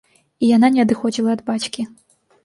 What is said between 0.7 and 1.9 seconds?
не адыходзіла ад бацькі.